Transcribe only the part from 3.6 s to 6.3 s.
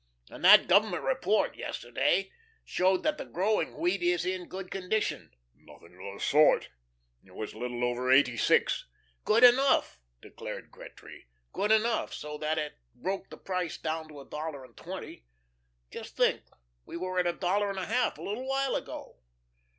wheat is in good condition." "Nothing of the